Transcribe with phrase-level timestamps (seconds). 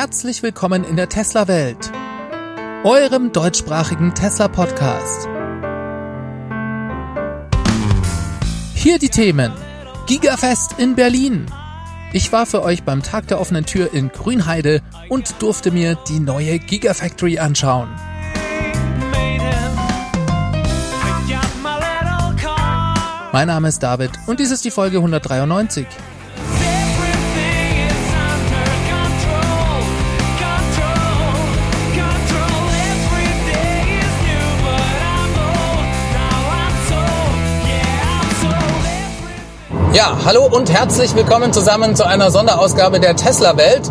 [0.00, 1.90] Herzlich willkommen in der Tesla-Welt,
[2.84, 5.26] eurem deutschsprachigen Tesla-Podcast.
[8.74, 9.52] Hier die Themen.
[10.06, 11.46] Gigafest in Berlin.
[12.12, 16.20] Ich war für euch beim Tag der offenen Tür in Grünheide und durfte mir die
[16.20, 17.88] neue Gigafactory anschauen.
[23.32, 25.88] Mein Name ist David und dies ist die Folge 193.
[39.94, 43.90] Ja, hallo und herzlich willkommen zusammen zu einer Sonderausgabe der Tesla Welt.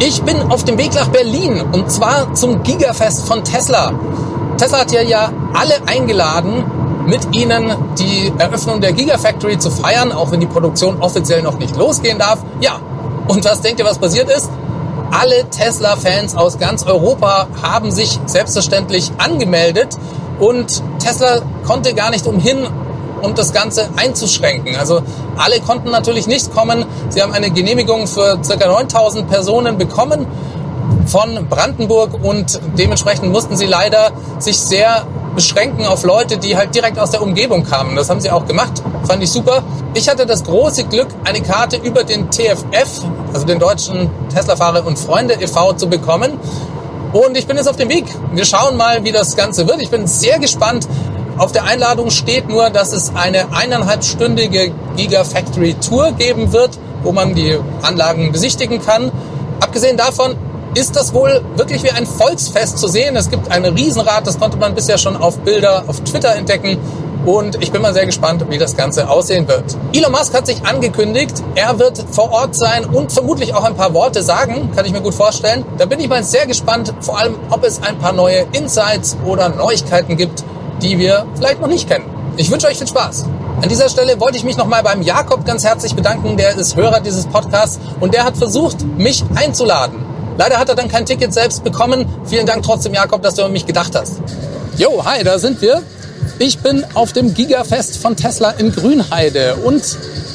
[0.00, 3.92] Ich bin auf dem Weg nach Berlin und zwar zum Gigafest von Tesla.
[4.58, 6.64] Tesla hat hier ja alle eingeladen,
[7.06, 11.76] mit ihnen die Eröffnung der Gigafactory zu feiern, auch wenn die Produktion offiziell noch nicht
[11.76, 12.40] losgehen darf.
[12.60, 12.80] Ja,
[13.28, 14.50] und was denkt ihr, was passiert ist?
[15.12, 19.96] Alle Tesla-Fans aus ganz Europa haben sich selbstverständlich angemeldet
[20.40, 22.66] und Tesla konnte gar nicht umhin,
[23.26, 24.76] um das Ganze einzuschränken.
[24.76, 25.02] Also
[25.36, 26.86] alle konnten natürlich nicht kommen.
[27.10, 28.66] Sie haben eine Genehmigung für ca.
[28.66, 30.26] 9000 Personen bekommen
[31.06, 36.98] von Brandenburg und dementsprechend mussten sie leider sich sehr beschränken auf Leute, die halt direkt
[36.98, 37.94] aus der Umgebung kamen.
[37.94, 39.62] Das haben sie auch gemacht, fand ich super.
[39.94, 44.98] Ich hatte das große Glück, eine Karte über den TFF, also den deutschen Tesla-Fahrer und
[44.98, 45.74] Freunde e.V.
[45.74, 46.40] zu bekommen.
[47.12, 48.04] Und ich bin jetzt auf dem Weg.
[48.32, 49.80] Wir schauen mal, wie das Ganze wird.
[49.80, 50.88] Ich bin sehr gespannt.
[51.38, 57.34] Auf der Einladung steht nur, dass es eine eineinhalbstündige Gigafactory Tour geben wird, wo man
[57.34, 59.12] die Anlagen besichtigen kann.
[59.60, 60.34] Abgesehen davon
[60.74, 63.16] ist das wohl wirklich wie ein Volksfest zu sehen.
[63.16, 66.78] Es gibt ein Riesenrad, das konnte man bisher schon auf Bilder auf Twitter entdecken.
[67.26, 69.76] Und ich bin mal sehr gespannt, wie das Ganze aussehen wird.
[69.92, 73.92] Elon Musk hat sich angekündigt, er wird vor Ort sein und vermutlich auch ein paar
[73.92, 75.66] Worte sagen, kann ich mir gut vorstellen.
[75.76, 79.48] Da bin ich mal sehr gespannt, vor allem, ob es ein paar neue Insights oder
[79.48, 80.44] Neuigkeiten gibt,
[80.82, 82.04] die wir vielleicht noch nicht kennen.
[82.36, 83.24] Ich wünsche euch viel Spaß.
[83.62, 87.00] An dieser Stelle wollte ich mich nochmal beim Jakob ganz herzlich bedanken, der ist Hörer
[87.00, 90.04] dieses Podcasts und der hat versucht, mich einzuladen.
[90.36, 92.04] Leider hat er dann kein Ticket selbst bekommen.
[92.26, 94.20] Vielen Dank trotzdem, Jakob, dass du an mich gedacht hast.
[94.76, 95.82] Jo, hi, da sind wir.
[96.38, 99.82] Ich bin auf dem Gigafest von Tesla in Grünheide und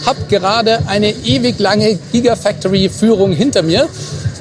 [0.07, 3.87] habe gerade eine ewig lange Gigafactory-Führung hinter mir.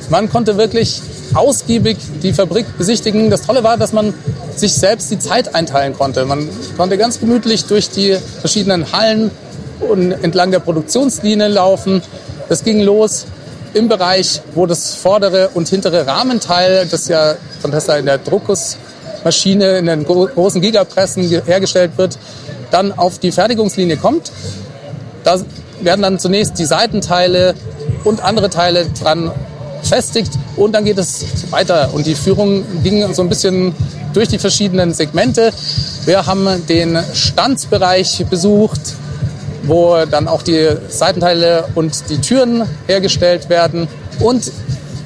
[0.08, 1.02] Man konnte wirklich
[1.34, 3.28] ausgiebig die Fabrik besichtigen.
[3.28, 4.14] Das Tolle war, dass man
[4.60, 6.24] sich selbst die Zeit einteilen konnte.
[6.24, 9.30] Man konnte ganz gemütlich durch die verschiedenen Hallen
[9.80, 12.02] und entlang der Produktionslinie laufen.
[12.48, 13.26] Es ging los
[13.74, 19.78] im Bereich, wo das vordere und hintere Rahmenteil, das ja von Tesla in der Druckusmaschine,
[19.78, 22.18] in den großen Gigapressen hergestellt wird,
[22.70, 24.32] dann auf die Fertigungslinie kommt.
[25.24, 25.40] Da
[25.80, 27.54] werden dann zunächst die Seitenteile
[28.04, 29.30] und andere Teile dran
[29.82, 31.90] festigt und dann geht es weiter.
[31.94, 33.74] Und die Führung ging so ein bisschen
[34.12, 35.52] durch die verschiedenen Segmente.
[36.04, 38.80] Wir haben den Standsbereich besucht,
[39.62, 43.88] wo dann auch die Seitenteile und die Türen hergestellt werden.
[44.20, 44.52] Und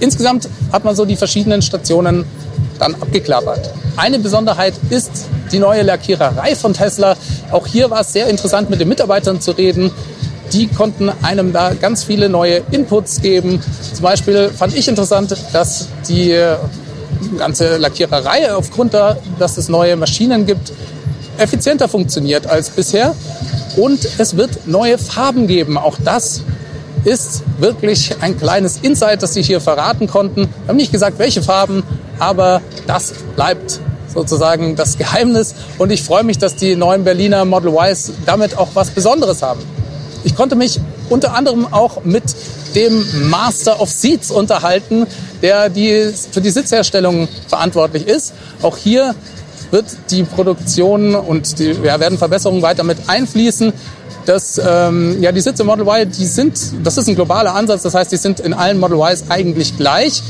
[0.00, 2.24] insgesamt hat man so die verschiedenen Stationen
[2.80, 3.70] dann abgeklappert.
[3.96, 7.16] Eine Besonderheit ist die neue Lackiererei von Tesla.
[7.52, 9.92] Auch hier war es sehr interessant, mit den Mitarbeitern zu reden.
[10.52, 13.60] Die konnten einem da ganz viele neue Inputs geben.
[13.92, 16.36] Zum Beispiel fand ich interessant, dass die
[17.38, 20.72] ganze Lackiererei aufgrund da, dass es neue Maschinen gibt,
[21.38, 23.14] effizienter funktioniert als bisher.
[23.76, 25.78] Und es wird neue Farben geben.
[25.78, 26.42] Auch das
[27.04, 30.42] ist wirklich ein kleines Insight, das Sie hier verraten konnten.
[30.42, 31.82] Wir haben nicht gesagt, welche Farben,
[32.18, 33.80] aber das bleibt
[34.12, 35.54] sozusagen das Geheimnis.
[35.78, 39.60] Und ich freue mich, dass die neuen Berliner Model Ys damit auch was Besonderes haben.
[40.24, 40.80] Ich konnte mich
[41.10, 42.24] unter anderem auch mit
[42.74, 45.06] dem Master of Seats unterhalten,
[45.42, 48.32] der die, für die Sitzherstellung verantwortlich ist.
[48.62, 49.14] Auch hier
[49.70, 53.72] wird die Produktion und die, ja, werden Verbesserungen weiter mit einfließen.
[54.24, 57.94] Das, ähm, ja, die Sitze Model Y, die sind, das ist ein globaler Ansatz, das
[57.94, 60.22] heißt, die sind in allen Model Ys eigentlich gleich.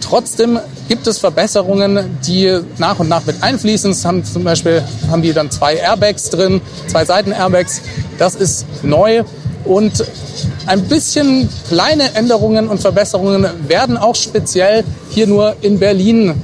[0.00, 0.58] Trotzdem
[0.88, 3.92] gibt es Verbesserungen, die nach und nach mit einfließen.
[3.92, 7.82] Es haben zum Beispiel haben die dann zwei Airbags drin, zwei Seiten-Airbags.
[8.18, 9.22] Das ist neu
[9.64, 10.04] und
[10.66, 16.34] ein bisschen kleine Änderungen und Verbesserungen werden auch speziell hier nur in Berlin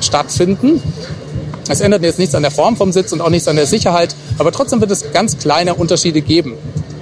[0.00, 0.82] stattfinden.
[1.68, 4.14] Es ändert jetzt nichts an der Form vom Sitz und auch nichts an der Sicherheit,
[4.38, 6.54] aber trotzdem wird es ganz kleine Unterschiede geben.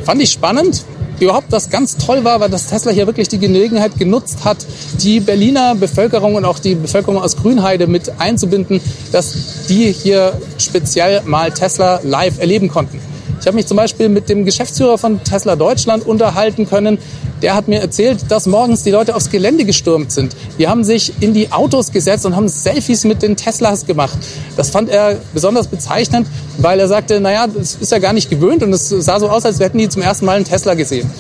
[0.05, 0.85] Fand ich spannend.
[1.21, 4.67] Überhaupt, was ganz toll war, war, dass Tesla hier wirklich die Gelegenheit genutzt hat,
[5.03, 8.81] die Berliner Bevölkerung und auch die Bevölkerung aus Grünheide mit einzubinden,
[9.13, 13.01] dass die hier speziell mal Tesla live erleben konnten.
[13.41, 16.99] Ich habe mich zum Beispiel mit dem Geschäftsführer von Tesla Deutschland unterhalten können.
[17.41, 20.37] Der hat mir erzählt, dass morgens die Leute aufs Gelände gestürmt sind.
[20.59, 24.19] Die haben sich in die Autos gesetzt und haben Selfies mit den Teslas gemacht.
[24.59, 26.27] Das fand er besonders bezeichnend,
[26.59, 29.47] weil er sagte, naja, das ist ja gar nicht gewöhnt und es sah so aus,
[29.47, 31.11] als hätten die zum ersten Mal einen Tesla gesehen.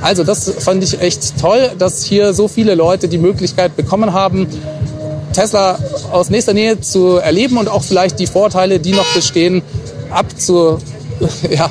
[0.00, 4.46] Also das fand ich echt toll, dass hier so viele Leute die Möglichkeit bekommen haben,
[5.34, 5.78] Tesla
[6.10, 9.60] aus nächster Nähe zu erleben und auch vielleicht die Vorteile, die noch bestehen,
[10.10, 10.95] abzubauen.
[11.50, 11.70] Ja,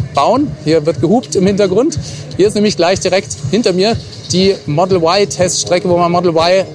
[0.63, 1.97] Hier wird gehupt im Hintergrund.
[2.37, 3.95] Hier ist nämlich gleich direkt hinter mir
[4.31, 6.65] die Model Y-Teststrecke, wo man Model Y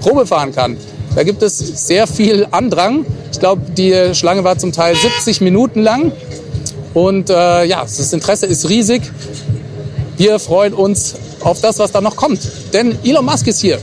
[0.00, 0.76] Probe fahren kann.
[1.14, 3.04] Da gibt es sehr viel Andrang.
[3.32, 6.12] Ich glaube, die Schlange war zum Teil 70 Minuten lang.
[6.94, 9.02] Und äh, ja, das Interesse ist riesig.
[10.16, 12.40] Wir freuen uns auf das, was da noch kommt.
[12.72, 13.78] Denn Elon Musk ist hier.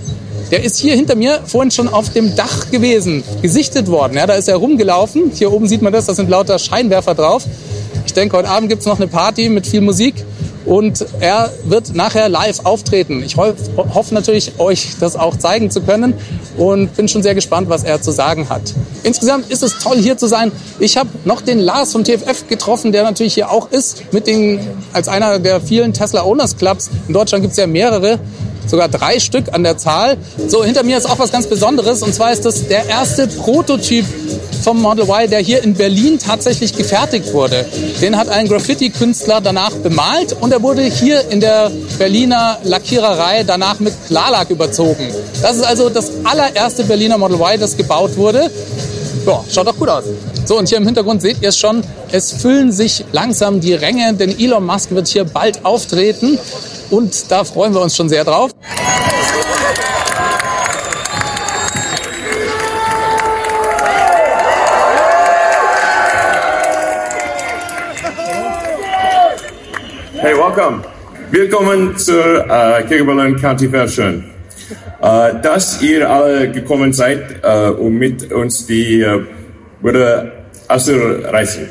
[0.51, 4.15] Der ist hier hinter mir vorhin schon auf dem Dach gewesen, gesichtet worden.
[4.15, 5.31] Ja, da ist er rumgelaufen.
[5.33, 7.43] Hier oben sieht man das, da sind lauter Scheinwerfer drauf.
[8.17, 10.15] Denke, heute Abend gibt es noch eine Party mit viel Musik.
[10.65, 13.21] Und er wird nachher live auftreten.
[13.23, 16.15] Ich hoffe natürlich, euch das auch zeigen zu können
[16.57, 18.73] und bin schon sehr gespannt, was er zu sagen hat.
[19.03, 20.51] Insgesamt ist es toll, hier zu sein.
[20.79, 24.59] Ich habe noch den Lars vom TFF getroffen, der natürlich hier auch ist, mit den,
[24.91, 26.89] als einer der vielen Tesla Owners Clubs.
[27.07, 28.19] In Deutschland gibt es ja mehrere
[28.65, 30.17] sogar drei Stück an der Zahl.
[30.47, 34.05] So, hinter mir ist auch was ganz Besonderes und zwar ist das der erste Prototyp
[34.63, 37.65] vom Model Y, der hier in Berlin tatsächlich gefertigt wurde.
[38.01, 43.79] Den hat ein Graffiti-Künstler danach bemalt und er wurde hier in der Berliner Lackiererei danach
[43.79, 45.07] mit Klarlack überzogen.
[45.41, 48.49] Das ist also das allererste Berliner Model Y, das gebaut wurde.
[49.25, 50.05] Ja, schaut doch gut aus.
[50.45, 54.13] So, und hier im Hintergrund seht ihr es schon, es füllen sich langsam die Ränge,
[54.13, 56.39] denn Elon Musk wird hier bald auftreten
[56.89, 58.51] und da freuen wir uns schon sehr drauf.
[70.27, 70.83] Hey, welcome.
[71.31, 74.25] Willkommen zur äh, Kirchberlin County Fashion.
[75.01, 79.23] Äh, dass ihr alle gekommen seid, äh, um mit uns die äh,
[79.79, 80.33] Würde
[80.67, 81.69] Assur reißen.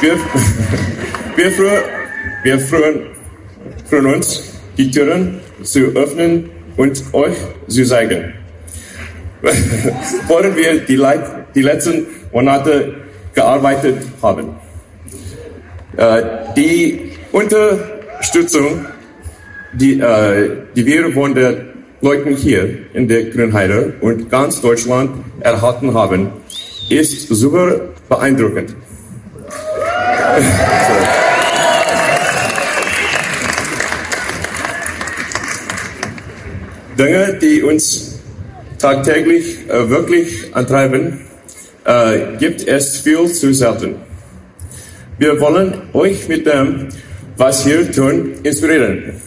[0.00, 0.16] Wir,
[1.36, 1.70] wir, frö
[2.42, 3.06] wir freuen,
[3.88, 4.42] freuen uns,
[4.76, 7.36] die Türen zu öffnen und euch
[7.68, 8.34] zu zeigen.
[10.26, 11.00] Wollen wir die,
[11.54, 12.94] die letzten Monate
[13.32, 14.63] gearbeitet haben.
[15.96, 16.22] Äh,
[16.56, 18.86] die Unterstützung,
[19.72, 21.68] die, äh, die wir von den
[22.00, 25.10] Leuten hier in der Grünheide und ganz Deutschland
[25.40, 26.28] erhalten haben,
[26.90, 28.74] ist super beeindruckend.
[36.98, 38.20] Dinge, die uns
[38.78, 41.20] tagtäglich äh, wirklich antreiben,
[41.84, 43.96] äh, gibt es viel zu selten.
[45.16, 46.88] Wir wollen euch mit dem,
[47.36, 49.20] was wir tun, inspirieren.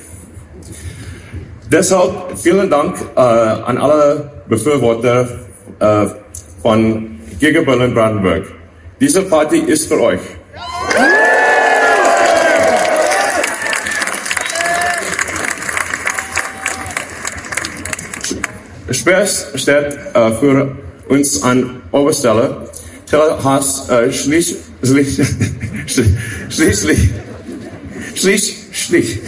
[1.72, 5.30] Deshalb vielen Dank äh, an alle Befürworter
[5.80, 6.08] äh,
[6.62, 8.44] von Giga Berlin Brandenburg.
[9.00, 10.20] Diese Party ist für euch.
[18.92, 20.76] Schwerst steht äh, für
[21.08, 22.68] uns an Oberstelle.
[23.10, 24.12] Teller hat äh,
[24.84, 25.28] schließlich,
[26.50, 27.10] schließlich,
[28.16, 29.20] schließlich, schließlich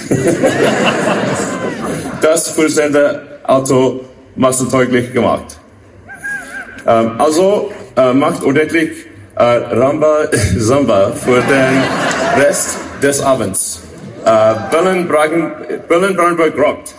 [2.22, 4.02] das Fullsender Auto
[4.36, 5.58] massentäuglich gemacht.
[6.86, 8.92] Ähm, also äh, macht ordentlich
[9.36, 10.28] äh, Ramba
[10.58, 11.84] Samba für den
[12.38, 13.82] Rest des Abends.
[14.26, 16.94] Äh, Berlin Brandenburg rockt.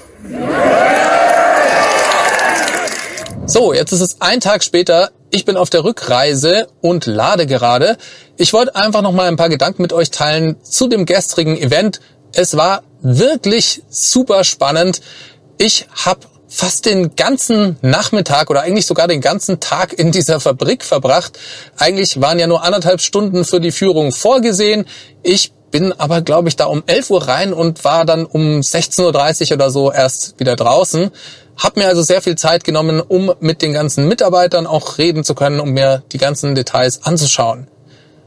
[3.47, 5.11] So, jetzt ist es ein Tag später.
[5.33, 7.97] Ich bin auf der Rückreise und lade gerade.
[8.37, 12.01] Ich wollte einfach noch mal ein paar Gedanken mit euch teilen zu dem gestrigen Event.
[12.35, 15.01] Es war wirklich super spannend.
[15.57, 20.85] Ich habe fast den ganzen Nachmittag oder eigentlich sogar den ganzen Tag in dieser Fabrik
[20.85, 21.39] verbracht.
[21.79, 24.85] Eigentlich waren ja nur anderthalb Stunden für die Führung vorgesehen.
[25.23, 29.51] Ich bin aber, glaube ich, da um 11 Uhr rein und war dann um 16.30
[29.51, 31.13] Uhr oder so erst wieder draußen.
[31.57, 35.35] Hab mir also sehr viel Zeit genommen, um mit den ganzen Mitarbeitern auch reden zu
[35.35, 37.69] können, um mir die ganzen Details anzuschauen.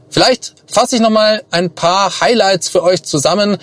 [0.08, 3.58] Vielleicht fasse ich nochmal ein paar Highlights für euch zusammen.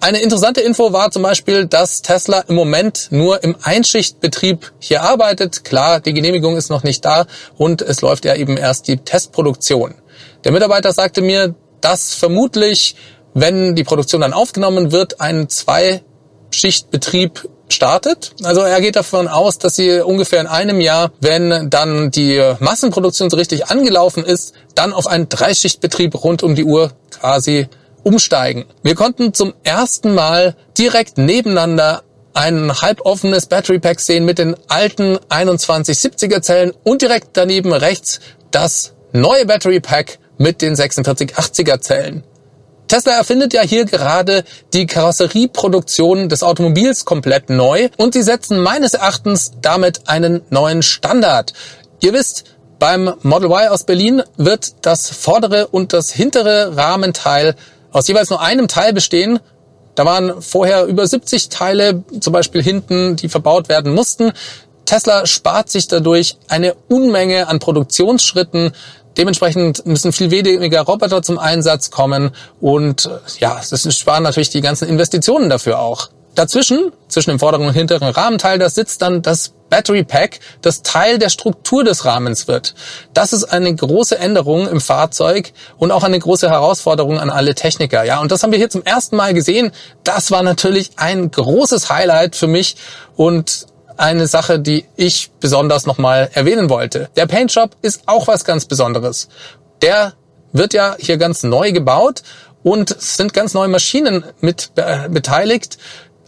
[0.00, 5.62] Eine interessante Info war zum Beispiel, dass Tesla im Moment nur im Einschichtbetrieb hier arbeitet.
[5.62, 7.26] Klar, die Genehmigung ist noch nicht da
[7.58, 9.94] und es läuft ja eben erst die Testproduktion.
[10.44, 12.96] Der Mitarbeiter sagte mir, dass vermutlich,
[13.34, 18.32] wenn die Produktion dann aufgenommen wird, ein Zweischichtbetrieb startet.
[18.42, 23.30] Also er geht davon aus, dass sie ungefähr in einem Jahr, wenn dann die Massenproduktion
[23.30, 27.68] so richtig angelaufen ist, dann auf einen Dreischichtbetrieb rund um die Uhr quasi
[28.02, 28.64] umsteigen.
[28.82, 35.16] Wir konnten zum ersten Mal direkt nebeneinander ein halboffenes Battery Pack sehen mit den alten
[35.16, 42.24] 2170er Zellen und direkt daneben rechts das neue Battery Pack mit den 4680er Zellen.
[42.90, 44.42] Tesla erfindet ja hier gerade
[44.72, 51.52] die Karosserieproduktion des Automobils komplett neu und sie setzen meines Erachtens damit einen neuen Standard.
[52.00, 57.54] Ihr wisst, beim Model Y aus Berlin wird das vordere und das hintere Rahmenteil
[57.92, 59.38] aus jeweils nur einem Teil bestehen.
[59.94, 64.32] Da waren vorher über 70 Teile, zum Beispiel hinten, die verbaut werden mussten.
[64.84, 68.72] Tesla spart sich dadurch eine Unmenge an Produktionsschritten.
[69.16, 74.88] Dementsprechend müssen viel weniger Roboter zum Einsatz kommen und ja, das sparen natürlich die ganzen
[74.88, 76.08] Investitionen dafür auch.
[76.36, 81.18] Dazwischen, zwischen dem vorderen und hinteren Rahmenteil, da sitzt dann das Battery Pack, das Teil
[81.18, 82.74] der Struktur des Rahmens wird.
[83.14, 88.04] Das ist eine große Änderung im Fahrzeug und auch eine große Herausforderung an alle Techniker.
[88.04, 89.72] Ja, und das haben wir hier zum ersten Mal gesehen.
[90.04, 92.76] Das war natürlich ein großes Highlight für mich
[93.16, 93.66] und
[94.00, 97.10] eine Sache, die ich besonders nochmal erwähnen wollte.
[97.16, 99.28] Der Paint Shop ist auch was ganz Besonderes.
[99.82, 100.14] Der
[100.52, 102.22] wird ja hier ganz neu gebaut
[102.62, 105.78] und sind ganz neue Maschinen mit beteiligt.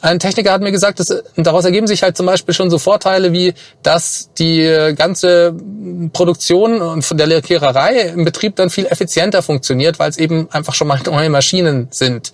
[0.03, 3.33] Ein Techniker hat mir gesagt, dass daraus ergeben sich halt zum Beispiel schon so Vorteile
[3.33, 3.55] wie,
[3.85, 5.55] dass die ganze
[6.13, 10.89] Produktion von der Lackiererei im Betrieb dann viel effizienter funktioniert, weil es eben einfach schon
[10.89, 12.33] mal neue Maschinen sind.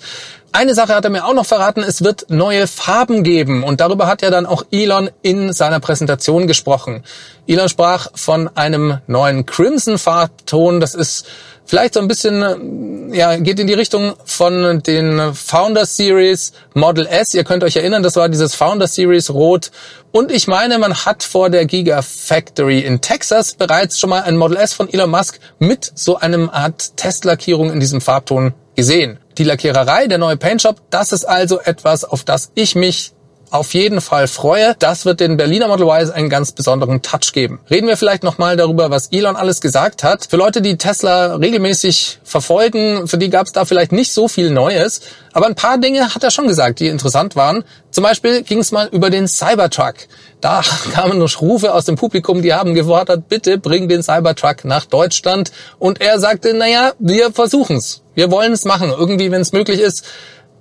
[0.50, 4.06] Eine Sache hat er mir auch noch verraten, es wird neue Farben geben und darüber
[4.06, 7.04] hat ja dann auch Elon in seiner Präsentation gesprochen.
[7.46, 11.26] Elon sprach von einem neuen Crimson Farbton, das ist
[11.68, 17.34] vielleicht so ein bisschen, ja, geht in die Richtung von den Founder Series Model S.
[17.34, 19.70] Ihr könnt euch erinnern, das war dieses Founder Series Rot.
[20.10, 24.56] Und ich meine, man hat vor der Gigafactory in Texas bereits schon mal ein Model
[24.56, 29.18] S von Elon Musk mit so einem Art Testlackierung in diesem Farbton gesehen.
[29.36, 33.12] Die Lackiererei, der neue Paintshop, das ist also etwas, auf das ich mich
[33.50, 34.74] auf jeden Fall freue.
[34.78, 37.60] Das wird den Berliner Model Y einen ganz besonderen Touch geben.
[37.70, 40.26] Reden wir vielleicht nochmal darüber, was Elon alles gesagt hat.
[40.28, 44.50] Für Leute, die Tesla regelmäßig verfolgen, für die gab es da vielleicht nicht so viel
[44.50, 45.00] Neues.
[45.32, 47.64] Aber ein paar Dinge hat er schon gesagt, die interessant waren.
[47.90, 49.94] Zum Beispiel ging es mal über den Cybertruck.
[50.40, 50.62] Da
[50.92, 55.52] kamen noch Rufe aus dem Publikum, die haben gefordert, bitte bring den Cybertruck nach Deutschland.
[55.78, 58.02] Und er sagte, naja, wir versuchen's.
[58.14, 58.90] Wir wollen es machen.
[58.90, 60.04] Irgendwie, wenn es möglich ist,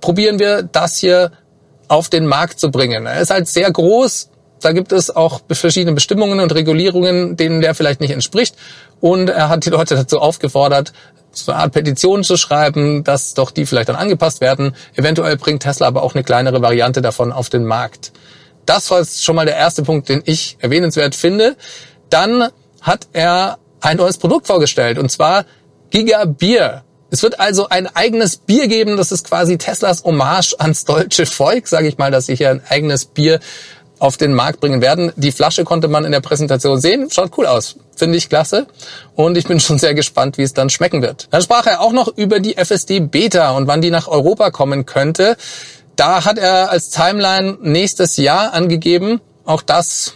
[0.00, 1.32] probieren wir das hier
[1.88, 3.06] auf den Markt zu bringen.
[3.06, 4.30] Er ist halt sehr groß.
[4.60, 8.56] Da gibt es auch verschiedene Bestimmungen und Regulierungen, denen der vielleicht nicht entspricht.
[9.00, 10.92] Und er hat die Leute dazu aufgefordert,
[11.30, 14.74] so eine Art Petition zu schreiben, dass doch die vielleicht dann angepasst werden.
[14.96, 18.12] Eventuell bringt Tesla aber auch eine kleinere Variante davon auf den Markt.
[18.66, 21.56] Das war schon mal der erste Punkt, den ich erwähnenswert finde.
[22.10, 22.48] Dann
[22.80, 25.44] hat er ein neues Produkt vorgestellt, und zwar
[25.90, 26.84] Giga Beer.
[27.10, 28.96] Es wird also ein eigenes Bier geben.
[28.96, 32.62] Das ist quasi Teslas Hommage ans deutsche Volk, sage ich mal, dass sie hier ein
[32.68, 33.40] eigenes Bier
[33.98, 35.12] auf den Markt bringen werden.
[35.16, 37.08] Die Flasche konnte man in der Präsentation sehen.
[37.10, 37.76] Schaut cool aus.
[37.96, 38.66] Finde ich klasse.
[39.14, 41.28] Und ich bin schon sehr gespannt, wie es dann schmecken wird.
[41.30, 44.86] Dann sprach er auch noch über die FSD Beta und wann die nach Europa kommen
[44.86, 45.36] könnte.
[45.96, 49.20] Da hat er als Timeline nächstes Jahr angegeben.
[49.44, 50.14] Auch das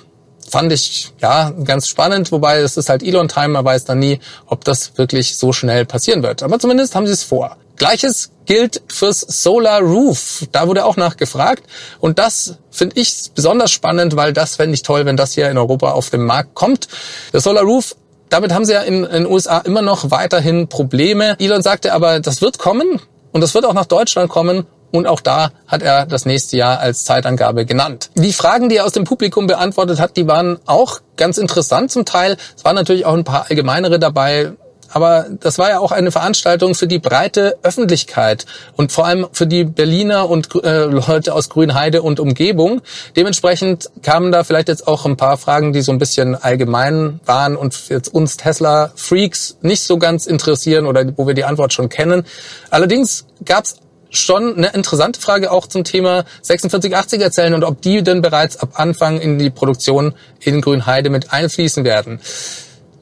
[0.53, 4.21] fand ich ja ganz spannend, wobei es ist halt Elon Time, man weiß dann nie,
[4.47, 6.43] ob das wirklich so schnell passieren wird.
[6.43, 7.57] Aber zumindest haben sie es vor.
[7.77, 10.45] Gleiches gilt fürs Solar Roof.
[10.53, 11.65] Da wurde auch nachgefragt.
[12.01, 15.57] Und das finde ich besonders spannend, weil das fände ich toll, wenn das hier in
[15.57, 16.87] Europa auf den Markt kommt.
[17.33, 17.97] Der Solar Roof
[18.29, 21.37] damit haben sie ja in den USA immer noch weiterhin Probleme.
[21.39, 22.99] Elon sagte aber, das wird kommen
[23.31, 26.79] und das wird auch nach Deutschland kommen und auch da hat er das nächste Jahr
[26.79, 28.11] als Zeitangabe genannt.
[28.15, 32.05] Die Fragen, die er aus dem Publikum beantwortet hat, die waren auch ganz interessant zum
[32.05, 32.37] Teil.
[32.57, 34.53] Es waren natürlich auch ein paar allgemeinere dabei.
[34.95, 38.45] Aber das war ja auch eine Veranstaltung für die breite Öffentlichkeit
[38.77, 42.83] und vor allem für die Berliner und äh, Leute aus Grünheide und Umgebung.
[43.17, 47.57] Dementsprechend kamen da vielleicht jetzt auch ein paar Fragen, die so ein bisschen allgemein waren
[47.57, 52.25] und jetzt uns Tesla-Freaks nicht so ganz interessieren oder wo wir die Antwort schon kennen.
[52.71, 53.77] Allerdings gab es
[54.13, 58.71] schon eine interessante Frage auch zum Thema 4680er Zellen und ob die denn bereits ab
[58.75, 62.21] Anfang in die Produktion in Grünheide mit einfließen werden.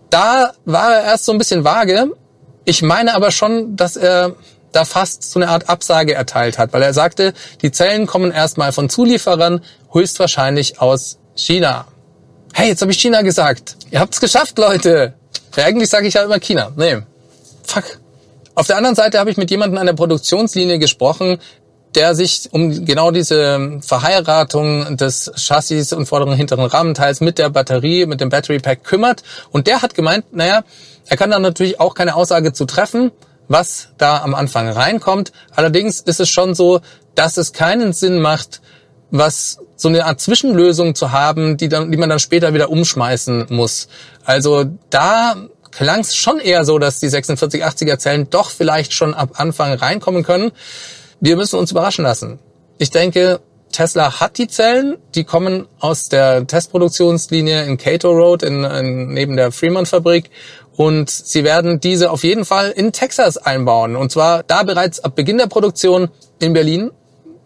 [0.08, 2.10] Da war er erst so ein bisschen vage.
[2.64, 4.34] Ich meine aber schon, dass er
[4.72, 8.72] da fast so eine Art Absage erteilt hat, weil er sagte, die Zellen kommen erstmal
[8.72, 9.62] von Zulieferern,
[9.92, 11.86] höchstwahrscheinlich aus China.
[12.52, 13.76] Hey, jetzt habe ich China gesagt.
[13.90, 15.14] Ihr habt's geschafft, Leute.
[15.56, 16.72] Ja, eigentlich sage ich ja immer China.
[16.76, 16.98] Nee.
[17.64, 17.98] Fuck.
[18.54, 21.38] Auf der anderen Seite habe ich mit jemandem an der Produktionslinie gesprochen,
[21.94, 28.06] der sich um genau diese Verheiratung des Chassis und vorderen hinteren Rahmenteils mit der Batterie,
[28.06, 29.22] mit dem Battery Pack kümmert.
[29.50, 30.62] Und der hat gemeint, naja,
[31.06, 33.10] er kann da natürlich auch keine Aussage zu treffen,
[33.48, 35.32] was da am Anfang reinkommt.
[35.54, 36.80] Allerdings ist es schon so,
[37.16, 38.60] dass es keinen Sinn macht,
[39.10, 43.46] was so eine Art Zwischenlösung zu haben, die dann, die man dann später wieder umschmeißen
[43.48, 43.88] muss.
[44.24, 45.34] Also da
[45.70, 50.22] klang es schon eher so, dass die 4680er Zellen doch vielleicht schon ab Anfang reinkommen
[50.22, 50.52] können.
[51.20, 52.38] Wir müssen uns überraschen lassen.
[52.78, 53.40] Ich denke,
[53.72, 59.36] Tesla hat die Zellen, die kommen aus der Testproduktionslinie in Cato Road in, in, neben
[59.36, 60.30] der Fremont-Fabrik
[60.76, 63.96] und sie werden diese auf jeden Fall in Texas einbauen.
[63.96, 66.08] Und zwar da bereits ab Beginn der Produktion
[66.40, 66.90] in Berlin.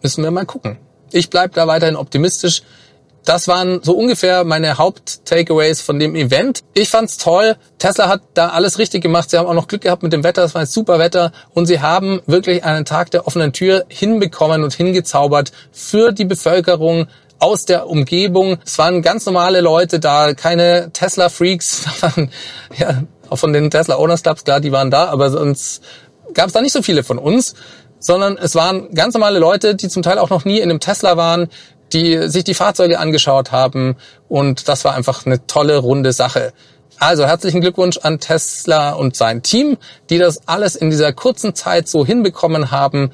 [0.01, 0.77] Müssen wir mal gucken.
[1.11, 2.63] Ich bleibe da weiterhin optimistisch
[3.25, 6.61] das waren so ungefähr meine Haupt-Takeaways von dem Event.
[6.73, 7.55] Ich fand's toll.
[7.79, 9.29] Tesla hat da alles richtig gemacht.
[9.29, 10.43] Sie haben auch noch Glück gehabt mit dem Wetter.
[10.43, 11.31] Es war ein super Wetter.
[11.53, 17.07] Und sie haben wirklich einen Tag der offenen Tür hinbekommen und hingezaubert für die Bevölkerung
[17.39, 18.59] aus der Umgebung.
[18.63, 21.85] Es waren ganz normale Leute da, keine Tesla-Freaks.
[22.77, 25.81] ja, auch von den Tesla Owners Clubs, klar, die waren da, aber sonst
[26.33, 27.55] gab es da nicht so viele von uns
[28.05, 31.17] sondern es waren ganz normale Leute, die zum Teil auch noch nie in einem Tesla
[31.17, 31.47] waren,
[31.93, 33.95] die sich die Fahrzeuge angeschaut haben
[34.27, 36.53] und das war einfach eine tolle runde Sache.
[36.97, 39.77] Also herzlichen Glückwunsch an Tesla und sein Team,
[40.09, 43.11] die das alles in dieser kurzen Zeit so hinbekommen haben.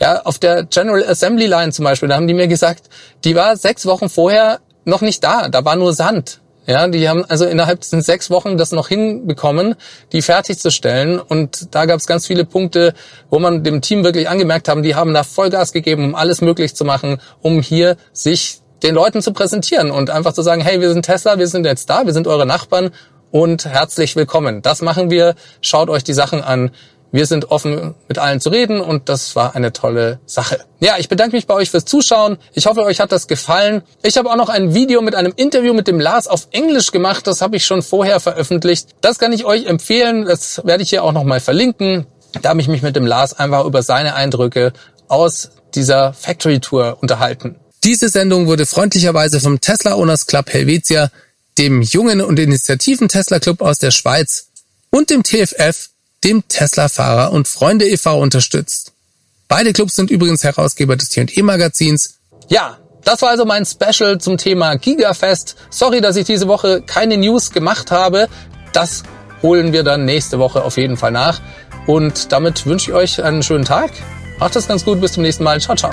[0.00, 2.88] Ja, auf der General Assembly Line zum Beispiel, da haben die mir gesagt,
[3.24, 6.39] die war sechs Wochen vorher noch nicht da, da war nur Sand.
[6.66, 9.74] Ja, die haben also innerhalb von sechs Wochen das noch hinbekommen,
[10.12, 11.18] die fertigzustellen.
[11.18, 12.94] Und da gab es ganz viele Punkte,
[13.30, 16.74] wo man dem Team wirklich angemerkt haben, die haben da Vollgas gegeben, um alles möglich
[16.74, 20.92] zu machen, um hier sich den Leuten zu präsentieren und einfach zu sagen, hey, wir
[20.92, 22.90] sind Tesla, wir sind jetzt da, wir sind eure Nachbarn
[23.30, 24.62] und herzlich willkommen.
[24.62, 25.34] Das machen wir.
[25.60, 26.70] Schaut euch die Sachen an.
[27.12, 30.60] Wir sind offen, mit allen zu reden und das war eine tolle Sache.
[30.78, 32.38] Ja, ich bedanke mich bei euch fürs Zuschauen.
[32.54, 33.82] Ich hoffe, euch hat das gefallen.
[34.02, 37.26] Ich habe auch noch ein Video mit einem Interview mit dem Lars auf Englisch gemacht.
[37.26, 38.90] Das habe ich schon vorher veröffentlicht.
[39.00, 40.24] Das kann ich euch empfehlen.
[40.24, 42.06] Das werde ich hier auch nochmal verlinken.
[42.42, 44.72] Da habe ich mich mit dem Lars einfach über seine Eindrücke
[45.08, 47.56] aus dieser Factory Tour unterhalten.
[47.82, 51.10] Diese Sendung wurde freundlicherweise vom Tesla Owners Club Helvetia,
[51.58, 54.48] dem jungen und Initiativen Tesla Club aus der Schweiz
[54.90, 55.90] und dem TFF
[56.24, 58.18] dem Tesla-Fahrer und Freunde e.V.
[58.18, 58.92] unterstützt.
[59.48, 62.14] Beide Clubs sind übrigens Herausgeber des T&E-Magazins.
[62.48, 65.56] Ja, das war also mein Special zum Thema Gigafest.
[65.70, 68.28] Sorry, dass ich diese Woche keine News gemacht habe.
[68.72, 69.02] Das
[69.42, 71.40] holen wir dann nächste Woche auf jeden Fall nach.
[71.86, 73.90] Und damit wünsche ich euch einen schönen Tag.
[74.38, 75.00] Macht es ganz gut.
[75.00, 75.60] Bis zum nächsten Mal.
[75.60, 75.90] Ciao, ciao.